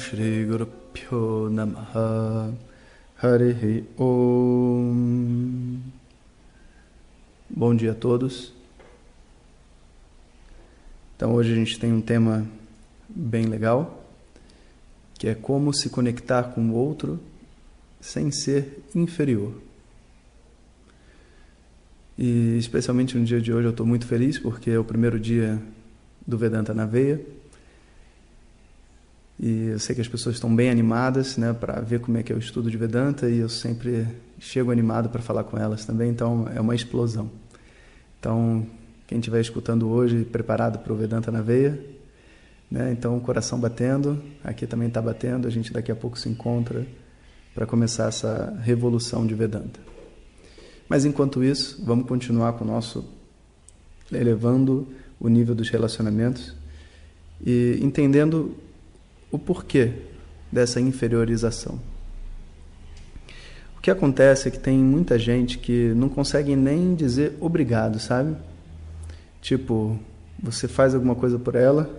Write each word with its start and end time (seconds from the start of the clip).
Shri 0.00 0.46
Guru 0.46 0.66
Pyo 0.94 1.50
Namaha 1.50 2.54
Harihi 3.22 3.84
Om 3.98 5.78
Bom 7.50 7.74
dia 7.76 7.92
a 7.92 7.94
todos. 7.94 8.54
Então 11.14 11.34
hoje 11.34 11.52
a 11.52 11.54
gente 11.54 11.78
tem 11.78 11.92
um 11.92 12.00
tema 12.00 12.46
bem 13.10 13.44
legal, 13.44 14.02
que 15.18 15.28
é 15.28 15.34
como 15.34 15.74
se 15.74 15.90
conectar 15.90 16.44
com 16.44 16.70
o 16.70 16.74
outro 16.74 17.20
sem 18.00 18.30
ser 18.30 18.82
inferior. 18.94 19.52
E 22.16 22.56
especialmente 22.56 23.18
no 23.18 23.24
dia 23.24 23.40
de 23.40 23.52
hoje 23.52 23.66
eu 23.66 23.72
estou 23.72 23.84
muito 23.84 24.06
feliz 24.06 24.38
porque 24.38 24.70
é 24.70 24.78
o 24.78 24.84
primeiro 24.84 25.20
dia 25.20 25.60
do 26.26 26.38
Vedanta 26.38 26.72
na 26.72 26.86
Veia. 26.86 27.20
E 29.42 29.68
eu 29.68 29.78
sei 29.78 29.94
que 29.94 30.02
as 30.02 30.08
pessoas 30.08 30.36
estão 30.36 30.54
bem 30.54 30.68
animadas 30.68 31.38
né, 31.38 31.54
para 31.54 31.80
ver 31.80 32.00
como 32.00 32.18
é 32.18 32.22
que 32.22 32.30
é 32.30 32.36
o 32.36 32.38
estudo 32.38 32.70
de 32.70 32.76
Vedanta 32.76 33.26
e 33.26 33.38
eu 33.38 33.48
sempre 33.48 34.06
chego 34.38 34.70
animado 34.70 35.08
para 35.08 35.22
falar 35.22 35.44
com 35.44 35.56
elas 35.56 35.86
também, 35.86 36.10
então 36.10 36.46
é 36.54 36.60
uma 36.60 36.74
explosão. 36.74 37.30
Então, 38.18 38.66
quem 39.06 39.18
estiver 39.18 39.40
escutando 39.40 39.88
hoje, 39.88 40.26
preparado 40.26 40.80
para 40.80 40.92
o 40.92 40.96
Vedanta 40.96 41.32
na 41.32 41.40
Veia, 41.40 41.80
né, 42.70 42.92
então 42.92 43.16
o 43.16 43.20
coração 43.22 43.58
batendo, 43.58 44.22
aqui 44.44 44.66
também 44.66 44.88
está 44.88 45.00
batendo, 45.00 45.48
a 45.48 45.50
gente 45.50 45.72
daqui 45.72 45.90
a 45.90 45.96
pouco 45.96 46.18
se 46.18 46.28
encontra 46.28 46.86
para 47.54 47.64
começar 47.64 48.08
essa 48.08 48.54
revolução 48.62 49.26
de 49.26 49.34
Vedanta. 49.34 49.80
Mas 50.86 51.06
enquanto 51.06 51.42
isso, 51.42 51.82
vamos 51.82 52.06
continuar 52.06 52.52
com 52.52 52.64
o 52.64 52.66
nosso 52.66 53.08
elevando 54.12 54.86
o 55.18 55.28
nível 55.28 55.54
dos 55.54 55.70
relacionamentos 55.70 56.54
e 57.42 57.78
entendendo 57.80 58.54
o 59.30 59.38
porquê 59.38 59.92
dessa 60.50 60.80
inferiorização. 60.80 61.78
O 63.76 63.80
que 63.80 63.90
acontece 63.90 64.48
é 64.48 64.50
que 64.50 64.58
tem 64.58 64.78
muita 64.78 65.18
gente 65.18 65.58
que 65.58 65.94
não 65.94 66.08
consegue 66.08 66.54
nem 66.54 66.94
dizer 66.94 67.36
obrigado, 67.40 67.98
sabe? 67.98 68.36
Tipo, 69.40 69.98
você 70.42 70.68
faz 70.68 70.94
alguma 70.94 71.14
coisa 71.14 71.38
por 71.38 71.54
ela, 71.54 71.90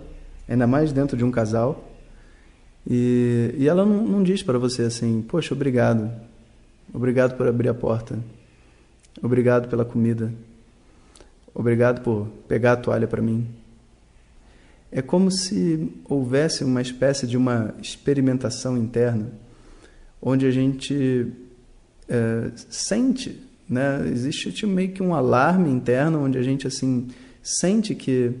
ainda 0.48 0.66
mais 0.66 0.92
dentro 0.92 1.16
de 1.16 1.24
um 1.24 1.30
casal, 1.30 1.92
e, 2.88 3.54
e 3.58 3.68
ela 3.68 3.84
não, 3.84 4.06
não 4.06 4.22
diz 4.22 4.42
para 4.42 4.58
você 4.58 4.82
assim: 4.82 5.22
Poxa, 5.22 5.54
obrigado. 5.54 6.10
Obrigado 6.92 7.36
por 7.36 7.46
abrir 7.48 7.68
a 7.68 7.74
porta. 7.74 8.18
Obrigado 9.22 9.68
pela 9.68 9.84
comida. 9.84 10.32
Obrigado 11.54 12.02
por 12.02 12.26
pegar 12.48 12.72
a 12.72 12.76
toalha 12.76 13.06
para 13.06 13.22
mim. 13.22 13.46
É 14.94 15.00
como 15.00 15.30
se 15.30 15.90
houvesse 16.06 16.62
uma 16.62 16.82
espécie 16.82 17.26
de 17.26 17.34
uma 17.34 17.74
experimentação 17.80 18.76
interna, 18.76 19.32
onde 20.20 20.44
a 20.44 20.50
gente 20.50 21.32
é, 22.06 22.50
sente, 22.68 23.42
né? 23.66 24.06
Existe 24.06 24.52
tipo, 24.52 24.70
meio 24.70 24.92
que 24.92 25.02
um 25.02 25.14
alarme 25.14 25.70
interno, 25.70 26.22
onde 26.22 26.36
a 26.36 26.42
gente 26.42 26.66
assim 26.66 27.08
sente 27.42 27.94
que, 27.94 28.32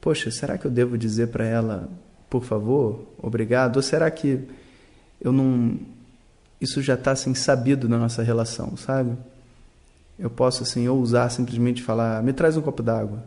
poxa, 0.00 0.32
será 0.32 0.58
que 0.58 0.66
eu 0.66 0.70
devo 0.70 0.98
dizer 0.98 1.28
para 1.28 1.46
ela, 1.46 1.88
por 2.28 2.42
favor, 2.42 3.06
obrigado? 3.16 3.76
Ou 3.76 3.82
será 3.82 4.10
que 4.10 4.40
eu 5.20 5.30
não, 5.30 5.78
isso 6.60 6.82
já 6.82 6.94
está 6.94 7.12
assim 7.12 7.34
sabido 7.34 7.88
na 7.88 7.98
nossa 7.98 8.20
relação, 8.20 8.76
sabe? 8.76 9.16
Eu 10.18 10.28
posso 10.28 10.64
assim 10.64 10.88
ousar 10.88 11.30
simplesmente 11.30 11.84
falar, 11.84 12.20
me 12.20 12.32
traz 12.32 12.56
um 12.56 12.62
copo 12.62 12.82
d'água 12.82 13.22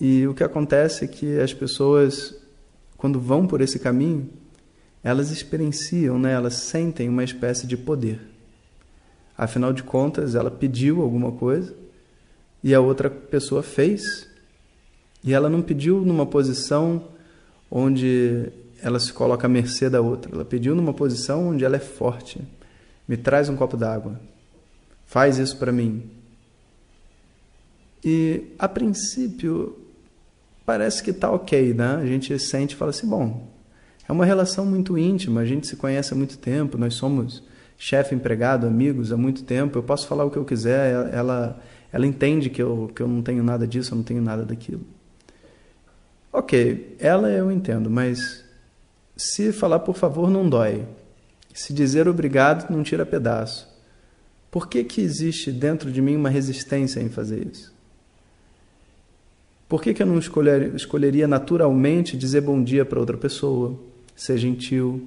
e 0.00 0.26
o 0.28 0.34
que 0.34 0.44
acontece 0.44 1.04
é 1.04 1.08
que 1.08 1.40
as 1.40 1.52
pessoas, 1.52 2.36
quando 2.96 3.18
vão 3.18 3.46
por 3.46 3.60
esse 3.60 3.78
caminho, 3.80 4.30
elas 5.02 5.30
experienciam, 5.30 6.18
né? 6.18 6.32
elas 6.32 6.54
sentem 6.54 7.08
uma 7.08 7.24
espécie 7.24 7.66
de 7.66 7.76
poder. 7.76 8.20
Afinal 9.36 9.72
de 9.72 9.82
contas, 9.82 10.34
ela 10.34 10.50
pediu 10.50 11.02
alguma 11.02 11.32
coisa 11.32 11.74
e 12.62 12.74
a 12.74 12.80
outra 12.80 13.10
pessoa 13.10 13.62
fez. 13.62 14.28
E 15.24 15.32
ela 15.32 15.48
não 15.48 15.62
pediu 15.62 16.00
numa 16.00 16.26
posição 16.26 17.08
onde 17.70 18.50
ela 18.80 19.00
se 19.00 19.12
coloca 19.12 19.46
à 19.46 19.50
mercê 19.50 19.90
da 19.90 20.00
outra. 20.00 20.32
Ela 20.32 20.44
pediu 20.44 20.74
numa 20.74 20.94
posição 20.94 21.48
onde 21.48 21.64
ela 21.64 21.76
é 21.76 21.80
forte. 21.80 22.40
Me 23.06 23.16
traz 23.16 23.48
um 23.48 23.56
copo 23.56 23.76
d'água. 23.76 24.20
Faz 25.06 25.38
isso 25.38 25.56
para 25.56 25.72
mim. 25.72 26.08
E 28.04 28.52
a 28.58 28.68
princípio 28.68 29.87
parece 30.68 31.02
que 31.02 31.12
está 31.12 31.30
ok, 31.30 31.72
né? 31.72 31.94
A 31.94 32.04
gente 32.04 32.38
sente 32.38 32.74
e 32.74 32.76
fala 32.76 32.90
assim, 32.90 33.08
bom, 33.08 33.48
é 34.06 34.12
uma 34.12 34.26
relação 34.26 34.66
muito 34.66 34.98
íntima, 34.98 35.40
a 35.40 35.44
gente 35.46 35.66
se 35.66 35.76
conhece 35.76 36.12
há 36.12 36.16
muito 36.16 36.36
tempo, 36.36 36.76
nós 36.76 36.92
somos 36.92 37.42
chefe, 37.78 38.14
empregado, 38.14 38.66
amigos 38.66 39.10
há 39.10 39.16
muito 39.16 39.44
tempo, 39.44 39.78
eu 39.78 39.82
posso 39.82 40.06
falar 40.06 40.26
o 40.26 40.30
que 40.30 40.36
eu 40.36 40.44
quiser, 40.44 41.10
ela, 41.10 41.58
ela 41.90 42.06
entende 42.06 42.50
que 42.50 42.60
eu, 42.60 42.92
que 42.94 43.00
eu 43.00 43.08
não 43.08 43.22
tenho 43.22 43.42
nada 43.42 43.66
disso, 43.66 43.94
eu 43.94 43.96
não 43.96 44.02
tenho 44.02 44.20
nada 44.20 44.44
daquilo. 44.44 44.84
Ok, 46.30 46.96
ela 46.98 47.30
eu 47.30 47.50
entendo, 47.50 47.88
mas 47.88 48.44
se 49.16 49.54
falar 49.54 49.78
por 49.78 49.96
favor 49.96 50.28
não 50.28 50.46
dói, 50.46 50.84
se 51.54 51.72
dizer 51.72 52.06
obrigado 52.06 52.70
não 52.70 52.82
tira 52.82 53.06
pedaço. 53.06 53.66
Por 54.50 54.68
que, 54.68 54.84
que 54.84 55.00
existe 55.00 55.50
dentro 55.50 55.90
de 55.90 56.02
mim 56.02 56.14
uma 56.14 56.28
resistência 56.28 57.00
em 57.00 57.08
fazer 57.08 57.46
isso? 57.50 57.77
Por 59.68 59.82
que, 59.82 59.92
que 59.92 60.02
eu 60.02 60.06
não 60.06 60.18
escolher, 60.18 60.74
escolheria 60.74 61.28
naturalmente 61.28 62.16
dizer 62.16 62.40
bom 62.40 62.62
dia 62.62 62.86
para 62.86 62.98
outra 62.98 63.18
pessoa, 63.18 63.78
ser 64.16 64.38
gentil? 64.38 65.02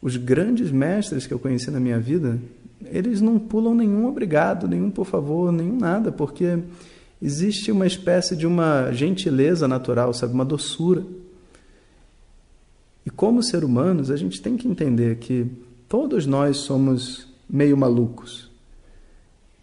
Os 0.00 0.16
grandes 0.16 0.70
mestres 0.70 1.26
que 1.26 1.34
eu 1.34 1.38
conheci 1.38 1.70
na 1.70 1.80
minha 1.80 1.98
vida, 1.98 2.38
eles 2.84 3.20
não 3.20 3.38
pulam 3.38 3.74
nenhum 3.74 4.06
obrigado, 4.06 4.68
nenhum 4.68 4.90
por 4.90 5.06
favor, 5.06 5.50
nenhum 5.50 5.76
nada, 5.76 6.12
porque 6.12 6.58
existe 7.20 7.72
uma 7.72 7.86
espécie 7.86 8.36
de 8.36 8.46
uma 8.46 8.92
gentileza 8.92 9.66
natural, 9.66 10.14
sabe, 10.14 10.32
uma 10.32 10.44
doçura. 10.44 11.02
E 13.04 13.10
como 13.10 13.42
ser 13.42 13.64
humanos, 13.64 14.10
a 14.10 14.16
gente 14.16 14.40
tem 14.40 14.56
que 14.56 14.68
entender 14.68 15.16
que 15.16 15.46
todos 15.88 16.26
nós 16.26 16.58
somos 16.58 17.26
meio 17.50 17.76
malucos. 17.76 18.53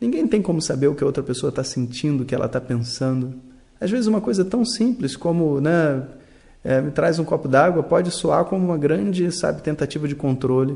Ninguém 0.01 0.25
tem 0.27 0.41
como 0.41 0.59
saber 0.59 0.87
o 0.87 0.95
que 0.95 1.03
a 1.03 1.05
outra 1.05 1.21
pessoa 1.21 1.51
está 1.51 1.63
sentindo, 1.63 2.23
o 2.23 2.25
que 2.25 2.33
ela 2.33 2.47
está 2.47 2.59
pensando. 2.59 3.35
Às 3.79 3.91
vezes, 3.91 4.07
uma 4.07 4.19
coisa 4.19 4.43
tão 4.43 4.65
simples 4.65 5.15
como, 5.15 5.61
né, 5.61 6.07
é, 6.63 6.81
me 6.81 6.89
traz 6.89 7.19
um 7.19 7.23
copo 7.23 7.47
d'água, 7.47 7.83
pode 7.83 8.09
soar 8.09 8.45
como 8.45 8.65
uma 8.65 8.79
grande, 8.79 9.31
sabe, 9.31 9.61
tentativa 9.61 10.07
de 10.07 10.15
controle. 10.15 10.75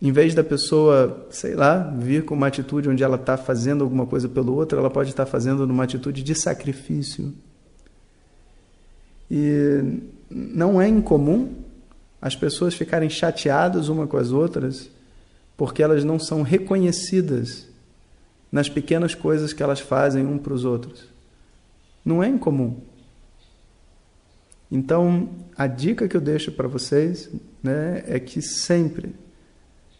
Em 0.00 0.12
vez 0.12 0.36
da 0.36 0.44
pessoa, 0.44 1.26
sei 1.30 1.56
lá, 1.56 1.78
vir 1.78 2.24
com 2.24 2.34
uma 2.34 2.46
atitude 2.46 2.88
onde 2.88 3.02
ela 3.02 3.16
está 3.16 3.36
fazendo 3.36 3.82
alguma 3.82 4.06
coisa 4.06 4.28
pelo 4.28 4.54
outro, 4.54 4.78
ela 4.78 4.90
pode 4.90 5.10
estar 5.10 5.24
tá 5.24 5.30
fazendo 5.30 5.66
numa 5.66 5.82
atitude 5.82 6.22
de 6.22 6.36
sacrifício. 6.36 7.34
E 9.28 10.00
não 10.30 10.80
é 10.80 10.86
incomum 10.86 11.54
as 12.20 12.36
pessoas 12.36 12.74
ficarem 12.74 13.10
chateadas 13.10 13.88
uma 13.88 14.06
com 14.06 14.16
as 14.16 14.30
outras 14.30 14.88
porque 15.62 15.80
elas 15.80 16.02
não 16.02 16.18
são 16.18 16.42
reconhecidas 16.42 17.68
nas 18.50 18.68
pequenas 18.68 19.14
coisas 19.14 19.52
que 19.52 19.62
elas 19.62 19.78
fazem 19.78 20.26
um 20.26 20.36
para 20.36 20.52
os 20.52 20.64
outros. 20.64 21.04
Não 22.04 22.20
é 22.20 22.26
incomum. 22.26 22.80
Então, 24.68 25.28
a 25.56 25.68
dica 25.68 26.08
que 26.08 26.16
eu 26.16 26.20
deixo 26.20 26.50
para 26.50 26.66
vocês 26.66 27.30
né, 27.62 28.02
é 28.08 28.18
que 28.18 28.42
sempre, 28.42 29.14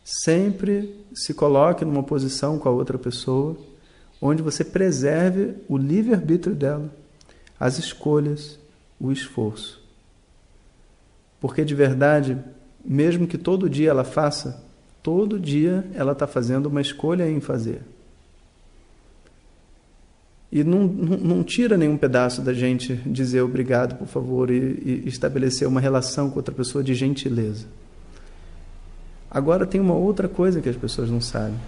sempre 0.02 0.96
se 1.14 1.32
coloque 1.32 1.84
numa 1.84 2.02
posição 2.02 2.58
com 2.58 2.68
a 2.68 2.72
outra 2.72 2.98
pessoa 2.98 3.56
onde 4.20 4.42
você 4.42 4.64
preserve 4.64 5.54
o 5.68 5.78
livre-arbítrio 5.78 6.56
dela, 6.56 6.92
as 7.60 7.78
escolhas, 7.78 8.58
o 8.98 9.12
esforço. 9.12 9.80
Porque 11.40 11.64
de 11.64 11.76
verdade, 11.76 12.36
mesmo 12.84 13.28
que 13.28 13.38
todo 13.38 13.70
dia 13.70 13.90
ela 13.90 14.02
faça 14.02 14.71
Todo 15.02 15.40
dia 15.40 15.84
ela 15.94 16.12
está 16.12 16.26
fazendo 16.26 16.66
uma 16.66 16.80
escolha 16.80 17.28
em 17.28 17.40
fazer. 17.40 17.82
E 20.52 20.62
não, 20.62 20.82
não, 20.82 21.42
tira 21.42 21.78
nenhum 21.78 21.96
pedaço 21.96 22.42
da 22.42 22.52
gente 22.52 22.94
dizer 23.06 23.40
obrigado, 23.40 23.96
por 23.96 24.06
favor, 24.06 24.50
e, 24.50 25.02
e 25.04 25.08
estabelecer 25.08 25.66
uma 25.66 25.80
relação 25.80 26.28
com 26.28 26.36
outra 26.36 26.54
pessoa 26.54 26.84
de 26.84 26.94
gentileza. 26.94 27.66
Agora 29.30 29.64
tem 29.64 29.80
uma 29.80 29.94
outra 29.94 30.28
coisa 30.28 30.60
que 30.60 30.68
as 30.68 30.76
pessoas 30.76 31.08
não 31.08 31.22
sabem. 31.22 31.58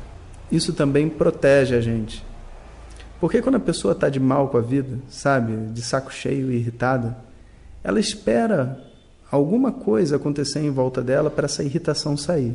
Isso 0.52 0.74
também 0.74 1.08
protege 1.08 1.74
a 1.74 1.80
gente. 1.80 2.22
Porque 3.18 3.40
quando 3.40 3.54
a 3.54 3.60
pessoa 3.60 3.92
está 3.92 4.10
de 4.10 4.20
mal 4.20 4.48
com 4.48 4.58
a 4.58 4.60
vida, 4.60 4.98
sabe, 5.08 5.56
de 5.72 5.80
saco 5.80 6.12
cheio 6.12 6.52
e 6.52 6.56
irritada, 6.56 7.16
ela 7.82 7.98
espera 7.98 8.78
alguma 9.30 9.72
coisa 9.72 10.16
acontecer 10.16 10.60
em 10.60 10.70
volta 10.70 11.00
dela 11.00 11.30
para 11.30 11.46
essa 11.46 11.64
irritação 11.64 12.18
sair. 12.18 12.54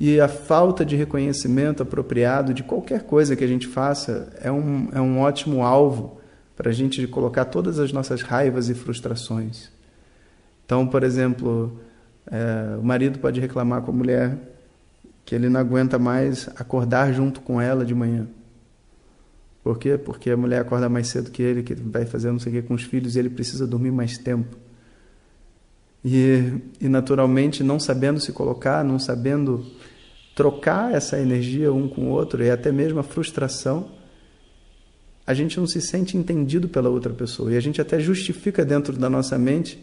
E 0.00 0.20
a 0.20 0.28
falta 0.28 0.84
de 0.84 0.94
reconhecimento 0.94 1.82
apropriado 1.82 2.54
de 2.54 2.62
qualquer 2.62 3.02
coisa 3.02 3.34
que 3.34 3.42
a 3.42 3.48
gente 3.48 3.66
faça 3.66 4.32
é 4.40 4.50
um, 4.50 4.88
é 4.92 5.00
um 5.00 5.20
ótimo 5.20 5.64
alvo 5.64 6.20
para 6.56 6.70
a 6.70 6.72
gente 6.72 7.06
colocar 7.08 7.46
todas 7.46 7.78
as 7.78 7.92
nossas 7.92 8.22
raivas 8.22 8.68
e 8.68 8.74
frustrações. 8.74 9.70
Então, 10.64 10.86
por 10.86 11.02
exemplo, 11.02 11.80
é, 12.30 12.76
o 12.76 12.82
marido 12.82 13.18
pode 13.18 13.40
reclamar 13.40 13.82
com 13.82 13.90
a 13.90 13.94
mulher 13.94 14.36
que 15.24 15.34
ele 15.34 15.48
não 15.48 15.60
aguenta 15.60 15.98
mais 15.98 16.48
acordar 16.56 17.12
junto 17.12 17.40
com 17.40 17.60
ela 17.60 17.84
de 17.84 17.94
manhã. 17.94 18.26
Por 19.62 19.78
quê? 19.78 19.98
Porque 19.98 20.30
a 20.30 20.36
mulher 20.36 20.60
acorda 20.60 20.88
mais 20.88 21.08
cedo 21.08 21.30
que 21.30 21.42
ele, 21.42 21.62
que 21.62 21.74
vai 21.74 22.06
fazer 22.06 22.30
não 22.30 22.38
sei 22.38 22.52
o 22.52 22.56
que 22.56 22.68
com 22.68 22.74
os 22.74 22.84
filhos 22.84 23.16
e 23.16 23.18
ele 23.18 23.28
precisa 23.28 23.66
dormir 23.66 23.90
mais 23.90 24.16
tempo. 24.16 24.56
E, 26.04 26.52
e 26.80 26.88
naturalmente, 26.88 27.62
não 27.62 27.78
sabendo 27.78 28.20
se 28.20 28.32
colocar, 28.32 28.84
não 28.84 28.98
sabendo 28.98 29.66
trocar 30.34 30.94
essa 30.94 31.18
energia 31.18 31.72
um 31.72 31.88
com 31.88 32.02
o 32.02 32.10
outro 32.10 32.44
e 32.44 32.50
até 32.50 32.70
mesmo 32.70 33.00
a 33.00 33.02
frustração, 33.02 33.90
a 35.26 35.34
gente 35.34 35.58
não 35.58 35.66
se 35.66 35.80
sente 35.80 36.16
entendido 36.16 36.68
pela 36.68 36.88
outra 36.88 37.12
pessoa. 37.12 37.52
E 37.52 37.56
a 37.56 37.60
gente 37.60 37.80
até 37.80 37.98
justifica 37.98 38.64
dentro 38.64 38.96
da 38.96 39.10
nossa 39.10 39.36
mente 39.36 39.78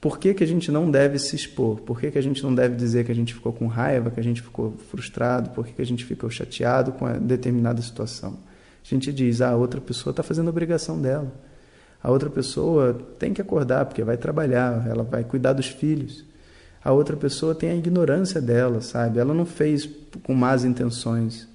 por 0.00 0.18
que, 0.18 0.34
que 0.34 0.44
a 0.44 0.46
gente 0.46 0.70
não 0.70 0.90
deve 0.90 1.18
se 1.18 1.34
expor, 1.34 1.80
por 1.80 2.00
que, 2.00 2.10
que 2.10 2.18
a 2.18 2.22
gente 2.22 2.42
não 2.42 2.54
deve 2.54 2.76
dizer 2.76 3.04
que 3.04 3.10
a 3.10 3.14
gente 3.14 3.34
ficou 3.34 3.52
com 3.52 3.66
raiva, 3.66 4.10
que 4.10 4.20
a 4.20 4.22
gente 4.22 4.42
ficou 4.42 4.74
frustrado, 4.90 5.50
por 5.50 5.66
que, 5.66 5.72
que 5.72 5.82
a 5.82 5.86
gente 5.86 6.04
ficou 6.04 6.30
chateado 6.30 6.92
com 6.92 7.06
a 7.06 7.14
determinada 7.14 7.80
situação. 7.82 8.38
A 8.84 8.88
gente 8.88 9.12
diz, 9.12 9.40
ah, 9.40 9.50
a 9.50 9.56
outra 9.56 9.80
pessoa 9.80 10.12
está 10.12 10.22
fazendo 10.22 10.48
a 10.48 10.50
obrigação 10.50 11.00
dela. 11.00 11.32
A 12.02 12.10
outra 12.10 12.30
pessoa 12.30 12.98
tem 13.18 13.34
que 13.34 13.42
acordar 13.42 13.86
porque 13.86 14.04
vai 14.04 14.16
trabalhar, 14.16 14.86
ela 14.86 15.02
vai 15.02 15.24
cuidar 15.24 15.52
dos 15.52 15.66
filhos. 15.66 16.24
A 16.82 16.92
outra 16.92 17.16
pessoa 17.16 17.54
tem 17.54 17.70
a 17.70 17.74
ignorância 17.74 18.40
dela, 18.40 18.80
sabe? 18.80 19.18
Ela 19.18 19.34
não 19.34 19.44
fez 19.44 19.88
com 20.22 20.34
más 20.34 20.64
intenções. 20.64 21.48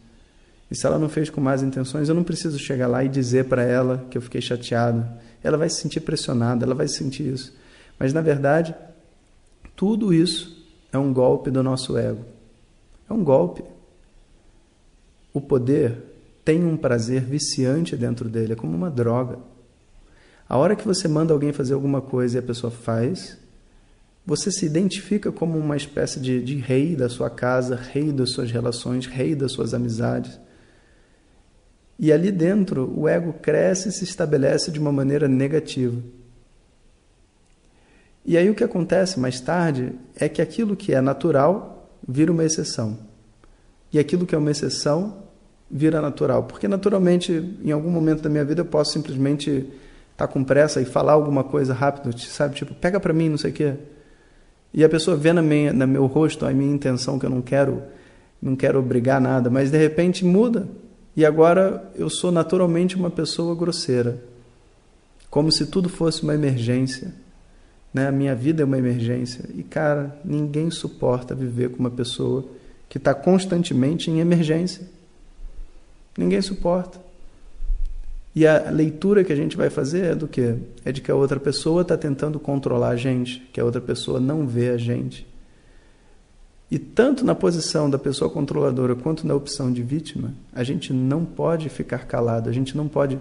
E 0.69 0.75
se 0.75 0.85
ela 0.85 0.99
não 0.99 1.07
fez 1.07 1.29
com 1.29 1.39
más 1.39 1.63
intenções, 1.63 2.09
eu 2.09 2.15
não 2.15 2.23
preciso 2.23 2.59
chegar 2.59 2.87
lá 2.87 3.03
e 3.03 3.09
dizer 3.09 3.45
para 3.45 3.63
ela 3.63 4.05
que 4.09 4.17
eu 4.17 4.21
fiquei 4.21 4.41
chateado. 4.41 5.05
Ela 5.43 5.57
vai 5.57 5.69
se 5.69 5.81
sentir 5.81 6.01
pressionada, 6.01 6.65
ela 6.65 6.75
vai 6.75 6.87
sentir 6.87 7.31
isso. 7.31 7.55
Mas 7.97 8.11
na 8.11 8.21
verdade, 8.21 8.75
tudo 9.75 10.13
isso 10.13 10.65
é 10.91 10.97
um 10.97 11.13
golpe 11.13 11.49
do 11.49 11.63
nosso 11.63 11.97
ego. 11.97 12.25
É 13.09 13.13
um 13.13 13.23
golpe. 13.23 13.63
O 15.33 15.39
poder 15.39 15.97
tem 16.43 16.63
um 16.65 16.75
prazer 16.75 17.21
viciante 17.21 17.95
dentro 17.95 18.29
dele, 18.29 18.53
é 18.53 18.55
como 18.55 18.75
uma 18.75 18.91
droga. 18.91 19.39
A 20.47 20.57
hora 20.57 20.75
que 20.75 20.85
você 20.85 21.07
manda 21.07 21.33
alguém 21.33 21.53
fazer 21.53 21.73
alguma 21.73 22.01
coisa 22.01 22.37
e 22.37 22.39
a 22.39 22.43
pessoa 22.43 22.69
faz, 22.69 23.37
você 24.25 24.51
se 24.51 24.65
identifica 24.65 25.31
como 25.31 25.57
uma 25.57 25.75
espécie 25.75 26.19
de, 26.19 26.41
de 26.41 26.55
rei 26.55 26.95
da 26.95 27.09
sua 27.09 27.29
casa, 27.29 27.75
rei 27.75 28.11
das 28.11 28.31
suas 28.31 28.51
relações, 28.51 29.05
rei 29.05 29.35
das 29.35 29.51
suas 29.51 29.73
amizades. 29.73 30.39
E 31.99 32.11
ali 32.11 32.31
dentro, 32.31 32.91
o 32.97 33.07
ego 33.07 33.33
cresce 33.33 33.89
e 33.89 33.91
se 33.91 34.03
estabelece 34.03 34.71
de 34.71 34.79
uma 34.79 34.91
maneira 34.91 35.27
negativa. 35.27 36.01
E 38.25 38.37
aí 38.37 38.49
o 38.49 38.55
que 38.55 38.63
acontece 38.63 39.19
mais 39.19 39.39
tarde 39.41 39.93
é 40.15 40.29
que 40.29 40.41
aquilo 40.41 40.75
que 40.75 40.93
é 40.93 41.01
natural 41.01 41.89
vira 42.07 42.31
uma 42.31 42.43
exceção. 42.43 42.97
E 43.91 43.99
aquilo 43.99 44.25
que 44.25 44.33
é 44.33 44.37
uma 44.37 44.51
exceção 44.51 45.23
vira 45.69 46.01
natural. 46.01 46.43
Porque 46.43 46.67
naturalmente, 46.67 47.31
em 47.63 47.71
algum 47.71 47.91
momento 47.91 48.21
da 48.21 48.29
minha 48.29 48.45
vida, 48.45 48.61
eu 48.61 48.65
posso 48.65 48.93
simplesmente 48.93 49.69
tá 50.15 50.27
com 50.27 50.43
pressa 50.43 50.81
e 50.81 50.85
falar 50.85 51.13
alguma 51.13 51.43
coisa 51.43 51.73
rápido, 51.73 52.17
sabe? 52.19 52.55
Tipo, 52.55 52.73
pega 52.73 52.99
para 52.99 53.13
mim, 53.13 53.29
não 53.29 53.37
sei 53.37 53.51
o 53.51 53.53
quê. 53.53 53.73
E 54.73 54.83
a 54.83 54.89
pessoa 54.89 55.15
vê 55.15 55.33
na 55.33 55.41
minha, 55.41 55.71
no 55.71 55.87
meu 55.87 56.05
rosto 56.05 56.45
a 56.45 56.51
minha 56.51 56.73
intenção 56.73 57.19
que 57.19 57.25
eu 57.25 57.29
não 57.29 57.41
quero, 57.41 57.83
não 58.41 58.55
quero 58.55 58.79
obrigar 58.79 59.21
nada, 59.21 59.49
mas 59.49 59.71
de 59.71 59.77
repente 59.77 60.25
muda. 60.25 60.67
E 61.15 61.25
agora 61.25 61.91
eu 61.95 62.09
sou 62.09 62.31
naturalmente 62.31 62.95
uma 62.95 63.09
pessoa 63.09 63.55
grosseira. 63.55 64.17
Como 65.29 65.51
se 65.51 65.67
tudo 65.67 65.89
fosse 65.89 66.23
uma 66.23 66.33
emergência 66.33 67.13
né? 67.93 68.07
A 68.07 68.11
minha 68.11 68.33
vida 68.33 68.63
é 68.63 68.65
uma 68.65 68.77
emergência. 68.77 69.47
E, 69.53 69.61
cara, 69.61 70.19
ninguém 70.25 70.71
suporta 70.71 71.35
viver 71.35 71.69
com 71.69 71.79
uma 71.79 71.91
pessoa 71.91 72.45
que 72.89 72.97
está 72.97 73.13
constantemente 73.13 74.09
em 74.09 74.19
emergência. 74.19 74.87
Ninguém 76.17 76.41
suporta. 76.41 77.02
E 78.35 78.47
a 78.47 78.71
leitura 78.71 79.23
que 79.23 79.31
a 79.31 79.35
gente 79.35 79.55
vai 79.55 79.69
fazer 79.69 80.05
é 80.05 80.15
do 80.15 80.27
que? 80.27 80.55
É 80.83 80.91
de 80.91 81.01
que 81.01 81.11
a 81.11 81.15
outra 81.15 81.39
pessoa 81.39 81.83
está 81.83 81.95
tentando 81.95 82.39
controlar 82.39 82.89
a 82.89 82.95
gente, 82.95 83.39
que 83.53 83.61
a 83.61 83.65
outra 83.65 83.79
pessoa 83.79 84.19
não 84.19 84.47
vê 84.47 84.69
a 84.69 84.77
gente. 84.77 85.27
E 86.71 86.79
tanto 86.79 87.23
na 87.23 87.35
posição 87.35 87.87
da 87.87 87.99
pessoa 87.99 88.31
controladora 88.31 88.95
quanto 88.95 89.27
na 89.27 89.35
opção 89.35 89.71
de 89.71 89.83
vítima, 89.83 90.33
a 90.51 90.63
gente 90.63 90.91
não 90.91 91.23
pode 91.23 91.69
ficar 91.69 92.07
calado, 92.07 92.49
a 92.49 92.51
gente 92.51 92.75
não 92.75 92.87
pode 92.87 93.19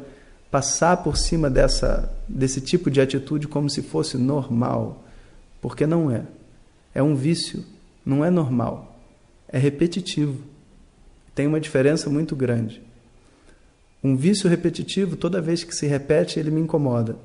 passar 0.51 0.99
por 0.99 1.19
cima 1.19 1.51
dessa, 1.51 2.11
desse 2.27 2.63
tipo 2.63 2.91
de 2.91 3.01
atitude 3.01 3.47
como 3.47 3.69
se 3.69 3.83
fosse 3.83 4.17
normal, 4.17 5.05
porque 5.61 5.87
não 5.87 6.11
é. 6.11 6.23
É 6.95 7.03
um 7.03 7.15
vício, 7.15 7.63
não 8.07 8.25
é 8.25 8.31
normal. 8.31 8.99
É 9.49 9.59
repetitivo. 9.59 10.39
Tem 11.35 11.47
uma 11.47 11.61
diferença 11.61 12.09
muito 12.09 12.35
grande. 12.35 12.83
Um 14.03 14.17
vício 14.17 14.49
repetitivo, 14.49 15.17
toda 15.17 15.41
vez 15.41 15.63
que 15.63 15.75
se 15.75 15.87
repete, 15.87 16.39
ele 16.39 16.51
me 16.51 16.61
incomoda. 16.61 17.17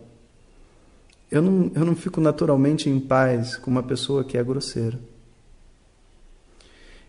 Eu 1.30 1.42
não, 1.42 1.72
eu 1.76 1.84
não 1.84 1.96
fico 1.96 2.22
naturalmente 2.22 2.90
em 2.90 3.00
paz 3.00 3.58
com 3.58 3.70
uma 3.70 3.84
pessoa 3.84 4.24
que 4.24 4.38
é 4.38 4.44
grosseira. 4.44 5.00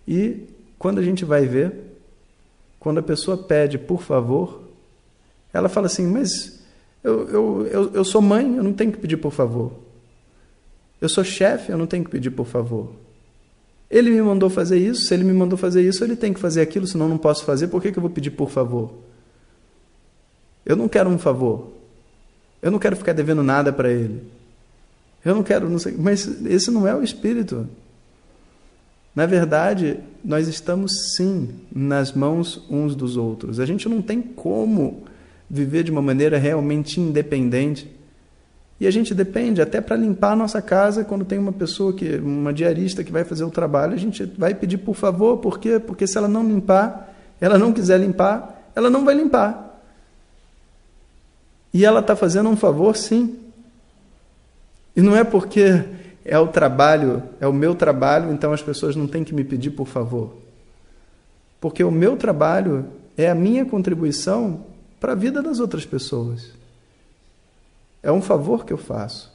E 0.07 0.49
quando 0.79 0.99
a 0.99 1.03
gente 1.03 1.25
vai 1.25 1.47
ver, 1.47 1.75
quando 2.81 2.99
a 2.99 3.03
pessoa 3.03 3.37
pede 3.37 3.79
por 3.79 4.03
favor, 4.03 4.63
ela 5.53 5.69
fala 5.69 5.87
assim: 5.87 6.07
Mas 6.07 6.61
eu, 7.05 7.29
eu, 7.29 7.67
eu, 7.67 7.95
eu 7.95 8.05
sou 8.05 8.23
mãe, 8.23 8.57
eu 8.57 8.63
não 8.63 8.73
tenho 8.73 8.91
que 8.91 8.99
pedir 8.99 9.19
por 9.19 9.33
favor. 9.33 9.73
Eu 11.01 11.09
sou 11.09 11.23
chefe, 11.23 11.71
eu 11.71 11.79
não 11.79 11.87
tenho 11.87 12.05
que 12.05 12.11
pedir 12.11 12.31
por 12.31 12.47
favor. 12.47 12.93
Ele 13.91 14.11
me 14.11 14.21
mandou 14.21 14.51
fazer 14.51 14.79
isso, 14.79 15.03
se 15.03 15.15
ele 15.15 15.25
me 15.25 15.33
mandou 15.33 15.57
fazer 15.57 15.87
isso, 15.87 16.03
ele 16.05 16.17
tem 16.17 16.33
que 16.33 16.41
fazer 16.41 16.61
aquilo, 16.61 16.87
senão 16.87 17.07
eu 17.07 17.11
não 17.11 17.19
posso 17.19 17.45
fazer, 17.45 17.69
por 17.69 17.81
que, 17.81 17.93
que 17.93 17.99
eu 17.99 18.03
vou 18.03 18.11
pedir 18.11 18.31
por 18.31 18.51
favor? 18.51 18.93
Eu 20.69 20.77
não 20.77 20.87
quero 20.87 21.09
um 21.09 21.19
favor. 21.19 21.73
Eu 22.61 22.71
não 22.71 22.79
quero 22.79 22.95
ficar 22.95 23.15
devendo 23.15 23.43
nada 23.43 23.73
para 23.73 23.91
ele. 23.91 24.23
Eu 25.25 25.35
não 25.35 25.43
quero, 25.43 25.69
não 25.69 25.79
sei, 25.79 25.95
mas 25.99 26.45
esse 26.45 26.71
não 26.71 26.87
é 26.87 26.95
o 26.95 27.03
espírito. 27.03 27.67
Na 29.15 29.27
verdade, 29.27 29.99
nós 30.25 30.47
estamos 30.47 31.17
sim 31.17 31.49
nas 31.75 32.13
mãos 32.13 32.65
uns 32.71 32.95
dos 32.95 33.17
outros. 33.17 33.59
A 33.59 33.67
gente 33.67 33.89
não 33.89 34.01
tem 34.03 34.21
como 34.21 35.05
viver 35.51 35.83
de 35.83 35.91
uma 35.91 36.03
maneira 36.03 36.39
realmente 36.39 37.01
independente. 37.01 37.91
E 38.81 38.87
a 38.87 38.91
gente 38.93 39.13
depende 39.13 39.61
até 39.61 39.81
para 39.81 39.97
limpar 39.97 40.33
a 40.33 40.37
nossa 40.37 40.63
casa, 40.63 41.03
quando 41.03 41.25
tem 41.25 41.39
uma 41.39 41.53
pessoa 41.53 41.93
que, 41.93 42.17
uma 42.17 42.53
diarista 42.53 43.03
que 43.03 43.11
vai 43.11 43.25
fazer 43.25 43.43
o 43.43 43.51
trabalho, 43.51 43.95
a 43.95 43.97
gente 43.97 44.25
vai 44.39 44.55
pedir 44.55 44.79
por 44.79 44.95
favor, 44.95 45.39
por 45.39 45.59
quê? 45.59 45.81
Porque 45.81 46.07
se 46.07 46.17
ela 46.17 46.29
não 46.29 46.47
limpar, 46.47 47.13
ela 47.41 47.59
não 47.59 47.73
quiser 47.73 47.99
limpar, 47.99 48.71
ela 48.77 48.89
não 48.89 49.05
vai 49.05 49.17
limpar. 49.17 49.68
E 51.73 51.85
ela 51.85 52.01
está 52.01 52.17
fazendo 52.17 52.49
um 52.49 52.57
favor, 52.57 52.97
sim. 52.97 53.39
E 54.97 55.01
não 55.01 55.15
é 55.15 55.23
porque 55.23 55.85
é 56.25 56.39
o 56.39 56.49
trabalho, 56.49 57.23
é 57.41 57.47
o 57.47 57.53
meu 57.53 57.75
trabalho, 57.75 58.33
então 58.33 58.53
as 58.53 58.63
pessoas 58.63 58.97
não 58.97 59.07
têm 59.07 59.25
que 59.25 59.35
me 59.35 59.45
pedir 59.45 59.71
por 59.71 59.87
favor. 59.87 60.35
Porque 61.61 61.83
o 61.83 61.91
meu 61.91 62.17
trabalho 62.17 62.87
é 63.17 63.29
a 63.29 63.35
minha 63.35 63.65
contribuição 63.65 64.65
para 65.01 65.13
a 65.13 65.17
vida 65.17 65.43
das 65.43 65.61
outras 65.61 65.85
pessoas. 65.85 66.53
É 68.03 68.13
um 68.13 68.23
favor 68.23 68.65
que 68.65 68.73
eu 68.73 68.79
faço. 68.79 69.33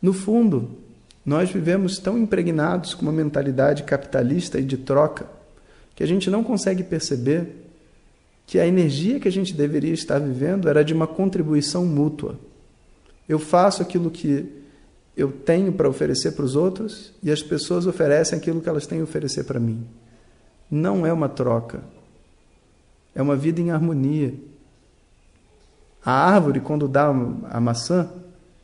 No 0.00 0.12
fundo, 0.12 0.70
nós 1.24 1.50
vivemos 1.50 1.98
tão 1.98 2.18
impregnados 2.18 2.94
com 2.94 3.02
uma 3.02 3.12
mentalidade 3.12 3.82
capitalista 3.82 4.58
e 4.58 4.64
de 4.64 4.78
troca 4.78 5.26
que 5.94 6.02
a 6.02 6.06
gente 6.06 6.30
não 6.30 6.42
consegue 6.42 6.82
perceber 6.82 7.59
que 8.50 8.58
a 8.58 8.66
energia 8.66 9.20
que 9.20 9.28
a 9.28 9.30
gente 9.30 9.54
deveria 9.54 9.94
estar 9.94 10.18
vivendo 10.18 10.68
era 10.68 10.84
de 10.84 10.92
uma 10.92 11.06
contribuição 11.06 11.86
mútua. 11.86 12.36
Eu 13.28 13.38
faço 13.38 13.80
aquilo 13.80 14.10
que 14.10 14.44
eu 15.16 15.30
tenho 15.30 15.72
para 15.72 15.88
oferecer 15.88 16.32
para 16.32 16.44
os 16.44 16.56
outros 16.56 17.12
e 17.22 17.30
as 17.30 17.40
pessoas 17.40 17.86
oferecem 17.86 18.36
aquilo 18.36 18.60
que 18.60 18.68
elas 18.68 18.88
têm 18.88 18.98
a 18.98 19.04
oferecer 19.04 19.44
para 19.44 19.60
mim. 19.60 19.86
Não 20.68 21.06
é 21.06 21.12
uma 21.12 21.28
troca, 21.28 21.80
é 23.14 23.22
uma 23.22 23.36
vida 23.36 23.60
em 23.60 23.70
harmonia. 23.70 24.34
A 26.04 26.10
árvore, 26.10 26.58
quando 26.58 26.88
dá 26.88 27.06
a 27.06 27.60
maçã, 27.60 28.10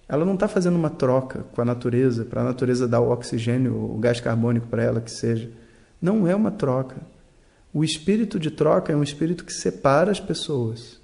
ela 0.09 0.25
não 0.25 0.35
está 0.35 0.49
fazendo 0.49 0.75
uma 0.75 0.91
troca 0.91 1.45
com 1.55 1.63
a 1.63 1.65
natureza, 1.65 2.25
para 2.25 2.41
a 2.41 2.45
natureza 2.45 2.89
dar 2.89 2.99
o 2.99 3.13
oxigênio, 3.13 3.73
o 3.73 3.99
gás 3.99 4.21
carbônico 4.21 4.67
para 4.67 4.83
ela, 4.83 5.01
que 5.01 5.13
seja. 5.13 5.49
Não 6.03 6.27
é 6.27 6.35
uma 6.35 6.51
troca. 6.51 6.97
O 7.77 7.85
espírito 7.85 8.41
de 8.41 8.51
troca 8.51 8.91
é 8.91 8.97
um 8.97 9.03
espírito 9.03 9.45
que 9.45 9.53
separa 9.53 10.11
as 10.11 10.19
pessoas. 10.19 10.99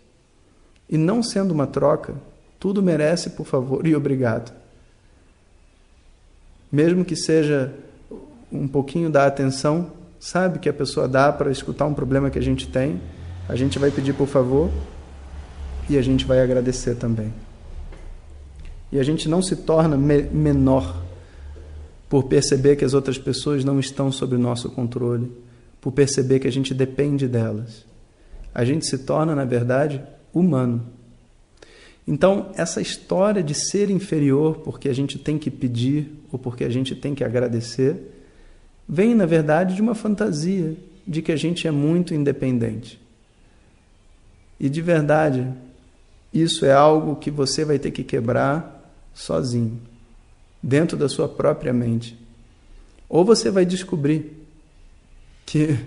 E 0.89 0.97
não 0.97 1.23
sendo 1.23 1.53
uma 1.53 1.67
troca, 1.67 2.15
tudo 2.59 2.83
merece 2.83 3.29
por 3.29 3.45
favor 3.45 3.87
e 3.87 3.95
obrigado. 3.95 4.51
Mesmo 6.73 7.05
que 7.05 7.15
seja 7.15 7.75
um 8.51 8.67
pouquinho 8.67 9.11
da 9.11 9.27
atenção, 9.27 9.91
sabe, 10.19 10.61
que 10.61 10.69
a 10.71 10.73
pessoa 10.73 11.07
dá 11.07 11.31
para 11.31 11.53
escutar 11.53 11.85
um 11.85 11.93
problema 11.93 12.31
que 12.31 12.39
a 12.39 12.43
gente 12.43 12.67
tem, 12.67 12.99
a 13.51 13.55
gente 13.55 13.79
vai 13.79 13.91
pedir 13.91 14.15
por 14.15 14.27
favor 14.27 14.71
e 15.91 15.99
a 15.99 16.03
gente 16.03 16.25
vai 16.25 16.41
agradecer 16.41 16.95
também. 16.95 17.35
E 18.91 18.99
a 18.99 19.03
gente 19.03 19.29
não 19.29 19.43
se 19.43 19.57
torna 19.57 19.95
me 19.99 20.23
menor 20.23 21.03
por 22.09 22.25
perceber 22.25 22.77
que 22.77 22.85
as 22.87 22.95
outras 22.95 23.19
pessoas 23.19 23.63
não 23.63 23.79
estão 23.79 24.11
sob 24.11 24.39
nosso 24.39 24.71
controle, 24.71 25.31
por 25.83 25.91
perceber 25.91 26.39
que 26.39 26.47
a 26.47 26.53
gente 26.53 26.73
depende 26.73 27.27
delas. 27.27 27.85
A 28.55 28.65
gente 28.65 28.87
se 28.87 28.99
torna, 28.99 29.35
na 29.35 29.45
verdade, 29.45 30.01
humano. 30.33 30.87
Então, 32.07 32.53
essa 32.55 32.81
história 32.81 33.43
de 33.43 33.53
ser 33.53 33.91
inferior 33.91 34.59
porque 34.59 34.89
a 34.89 34.93
gente 34.95 35.19
tem 35.19 35.37
que 35.37 35.51
pedir 35.51 36.09
ou 36.31 36.39
porque 36.39 36.63
a 36.63 36.71
gente 36.71 36.95
tem 36.95 37.17
que 37.17 37.25
agradecer, 37.25 37.97
vem, 38.89 39.13
na 39.13 39.27
verdade, 39.27 39.75
de 39.75 39.83
uma 39.83 39.95
fantasia 39.95 40.77
de 41.07 41.21
que 41.21 41.33
a 41.33 41.37
gente 41.37 41.67
é 41.67 41.71
muito 41.73 42.15
independente. 42.15 43.01
E 44.61 44.69
de 44.69 44.81
verdade, 44.81 45.49
isso 46.33 46.65
é 46.65 46.73
algo 46.73 47.17
que 47.17 47.31
você 47.31 47.65
vai 47.65 47.81
ter 47.81 47.91
que 47.91 48.05
quebrar 48.05 48.95
sozinho, 49.13 49.81
dentro 50.63 50.97
da 50.97 51.09
sua 51.09 51.29
própria 51.29 51.73
mente. 51.73 52.17
Ou 53.09 53.25
você 53.25 53.51
vai 53.51 53.67
descobrir 53.67 54.42
que 55.47 55.79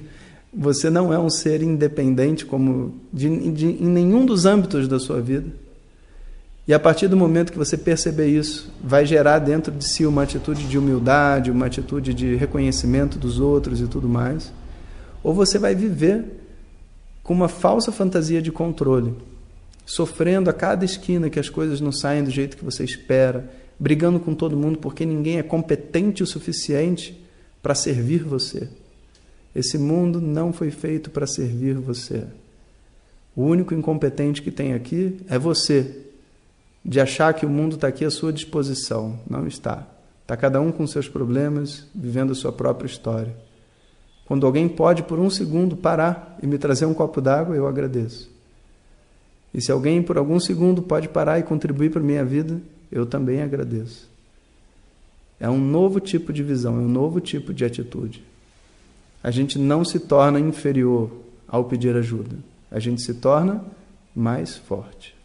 você 0.54 0.90
não 0.90 1.14
é 1.14 1.20
um 1.20 1.30
ser 1.30 1.62
independente 1.62 2.46
como 2.46 2.96
de, 3.12 3.52
de, 3.52 3.66
em 3.66 3.88
nenhum 3.88 4.26
dos 4.26 4.46
âmbitos 4.46 4.88
da 4.88 5.00
sua 5.00 5.22
vida. 5.22 5.48
E 6.68 6.74
a 6.74 6.80
partir 6.80 7.08
do 7.08 7.18
momento 7.18 7.52
que 7.52 7.58
você 7.58 7.78
perceber 7.78 8.28
isso, 8.28 8.72
vai 8.84 9.06
gerar 9.06 9.40
dentro 9.40 9.72
de 9.72 9.88
si 9.88 10.06
uma 10.06 10.24
atitude 10.24 10.68
de 10.68 10.78
humildade, 10.78 11.52
uma 11.52 11.68
atitude 11.68 12.14
de 12.14 12.36
reconhecimento 12.36 13.20
dos 13.20 13.40
outros 13.40 13.82
e 13.82 13.88
tudo 13.88 14.10
mais. 14.10 14.52
Ou 15.24 15.34
você 15.34 15.60
vai 15.60 15.76
viver 15.76 16.24
com 17.22 17.34
uma 17.34 17.48
falsa 17.48 17.92
fantasia 17.92 18.42
de 18.42 18.52
controle 18.52 19.14
sofrendo 19.86 20.50
a 20.50 20.54
cada 20.54 20.84
esquina 20.84 21.30
que 21.30 21.40
as 21.40 21.48
coisas 21.48 21.80
não 21.80 21.92
saem 21.92 22.24
do 22.24 22.32
jeito 22.32 22.58
que 22.58 22.66
você 22.66 22.84
espera, 22.84 23.48
brigando 23.80 24.20
com 24.20 24.34
todo 24.34 24.58
mundo 24.58 24.80
porque 24.80 25.06
ninguém 25.06 25.38
é 25.38 25.44
competente 25.44 26.24
o 26.24 26.28
suficiente 26.28 27.24
para 27.62 27.76
servir 27.76 28.24
você. 28.24 28.68
Esse 29.56 29.78
mundo 29.78 30.20
não 30.20 30.52
foi 30.52 30.70
feito 30.70 31.10
para 31.10 31.26
servir 31.26 31.76
você. 31.76 32.26
O 33.34 33.44
único 33.44 33.74
incompetente 33.74 34.42
que 34.42 34.52
tem 34.52 34.74
aqui 34.74 35.18
é 35.30 35.40
você, 35.40 36.04
de 36.84 37.00
achar 37.00 37.34
que 37.34 37.46
o 37.46 37.50
mundo 37.50 37.76
está 37.76 37.88
aqui 37.88 38.04
à 38.04 38.12
sua 38.12 38.34
disposição. 38.34 39.18
Não 39.30 39.48
está. 39.48 39.88
Está 40.22 40.36
cada 40.36 40.60
um 40.60 40.72
com 40.72 40.86
seus 40.86 41.08
problemas, 41.08 41.88
vivendo 41.96 42.32
a 42.32 42.36
sua 42.36 42.52
própria 42.52 42.88
história. 42.88 43.36
Quando 44.26 44.46
alguém 44.46 44.68
pode, 44.68 45.04
por 45.04 45.20
um 45.20 45.30
segundo, 45.30 45.78
parar 45.78 46.38
e 46.44 46.48
me 46.48 46.58
trazer 46.58 46.86
um 46.86 46.94
copo 46.94 47.22
d'água, 47.22 47.56
eu 47.56 47.68
agradeço. 47.68 48.30
E 49.54 49.62
se 49.62 49.72
alguém 49.72 50.02
por 50.02 50.18
algum 50.18 50.40
segundo 50.40 50.82
pode 50.82 51.08
parar 51.08 51.40
e 51.40 51.44
contribuir 51.44 51.92
para 51.92 52.02
a 52.02 52.04
minha 52.04 52.26
vida, 52.26 52.60
eu 52.92 53.06
também 53.06 53.42
agradeço. 53.42 54.10
É 55.40 55.50
um 55.50 55.60
novo 55.60 56.00
tipo 56.00 56.34
de 56.34 56.44
visão, 56.44 56.76
é 56.76 56.82
um 56.82 56.90
novo 56.90 57.22
tipo 57.22 57.54
de 57.54 57.64
atitude. 57.64 58.24
A 59.26 59.32
gente 59.32 59.58
não 59.58 59.84
se 59.84 59.98
torna 59.98 60.40
inferior 60.40 61.10
ao 61.48 61.66
pedir 61.66 61.96
ajuda. 61.96 62.36
A 62.70 62.80
gente 62.80 63.02
se 63.02 63.16
torna 63.16 63.66
mais 64.16 64.56
forte. 64.56 65.16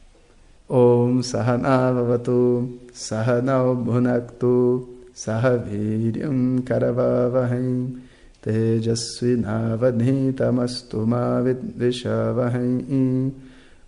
Om 0.66 1.22
Sahanavatu 1.22 2.78
Sahanau 2.94 3.76
Bhunaktu 3.76 4.88
Sahaviryam 5.12 6.62
Karavavahim 6.64 8.00
Tejasvinavadhitamastu 8.40 11.06
Mavidvishavahim 11.06 13.34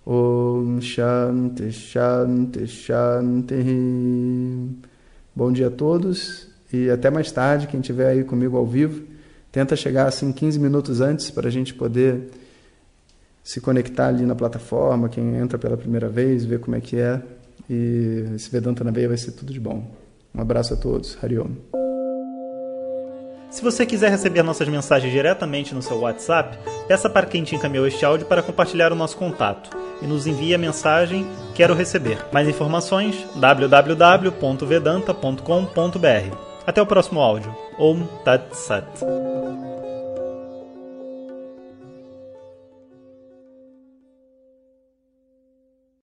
Om 0.04 0.78
Shanti 0.82 1.72
Shanti 1.72 2.66
Shanti. 2.66 3.54
Bom 5.34 5.50
dia 5.50 5.68
a 5.68 5.70
todos 5.70 6.48
e 6.70 6.90
até 6.90 7.08
mais 7.08 7.32
tarde. 7.32 7.66
Quem 7.66 7.80
estiver 7.80 8.08
aí 8.08 8.24
comigo 8.24 8.58
ao 8.58 8.66
vivo, 8.66 9.10
tenta 9.52 9.76
chegar 9.76 10.08
assim 10.08 10.32
15 10.32 10.58
minutos 10.58 11.00
antes 11.00 11.30
para 11.30 11.46
a 11.46 11.50
gente 11.50 11.74
poder 11.74 12.30
se 13.44 13.60
conectar 13.60 14.08
ali 14.08 14.24
na 14.24 14.34
plataforma. 14.34 15.08
Quem 15.08 15.36
entra 15.36 15.58
pela 15.58 15.76
primeira 15.76 16.08
vez, 16.08 16.44
ver 16.44 16.58
como 16.58 16.76
é 16.76 16.80
que 16.80 16.98
é. 16.98 17.20
E 17.68 18.24
esse 18.34 18.50
Vedanta 18.50 18.82
na 18.82 18.90
veia 18.90 19.08
vai 19.08 19.16
ser 19.16 19.32
tudo 19.32 19.52
de 19.52 19.60
bom. 19.60 19.88
Um 20.34 20.40
abraço 20.40 20.74
a 20.74 20.76
todos. 20.76 21.16
Hariom. 21.22 21.50
Se 23.50 23.62
você 23.62 23.84
quiser 23.84 24.10
receber 24.10 24.42
nossas 24.42 24.66
mensagens 24.66 25.12
diretamente 25.12 25.74
no 25.74 25.82
seu 25.82 25.98
WhatsApp, 25.98 26.58
peça 26.88 27.10
para 27.10 27.26
quem 27.26 27.44
te 27.44 27.54
encaminhou 27.54 27.86
este 27.86 28.02
áudio 28.02 28.26
para 28.26 28.42
compartilhar 28.42 28.92
o 28.92 28.96
nosso 28.96 29.18
contato 29.18 29.76
e 30.00 30.06
nos 30.06 30.26
envie 30.26 30.54
a 30.54 30.58
mensagem 30.58 31.26
Quero 31.54 31.74
receber. 31.74 32.18
Mais 32.32 32.48
informações 32.48 33.26
www.vedanta.com.br. 33.36 36.36
Até 36.66 36.80
o 36.80 36.86
próximo 36.86 37.20
áudio. 37.20 37.54
Om 37.78 38.06
Tat 38.24 38.54
Sat. 38.54 38.86